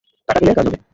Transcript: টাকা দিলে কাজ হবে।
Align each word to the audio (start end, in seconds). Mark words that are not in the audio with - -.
টাকা 0.29 0.39
দিলে 0.39 0.53
কাজ 0.57 0.65
হবে। 0.67 0.81